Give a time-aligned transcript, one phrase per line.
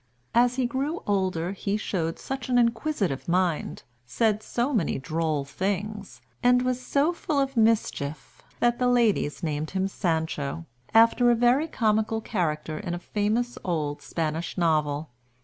[0.33, 6.21] As he grew older, he showed such an inquisitive mind, said so many droll things,
[6.41, 11.67] and was so full of mischief, that the ladies named him Sancho, after a very
[11.67, 15.11] comical character in a famous old Spanish novel.